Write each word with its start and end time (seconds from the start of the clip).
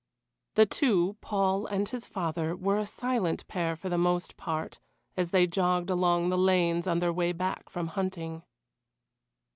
The 0.55 0.65
two 0.65 1.15
Paul 1.21 1.67
and 1.67 1.87
his 1.87 2.07
father 2.07 2.55
were 2.55 2.79
a 2.79 2.87
silent 2.87 3.47
pair 3.47 3.75
for 3.75 3.87
the 3.87 3.99
most 3.99 4.35
part, 4.35 4.79
as 5.15 5.29
they 5.29 5.45
jogged 5.45 5.91
along 5.91 6.29
the 6.29 6.39
lanes 6.39 6.87
on 6.87 6.97
their 6.97 7.13
way 7.13 7.33
back 7.33 7.69
from 7.69 7.85
hunting. 7.89 8.41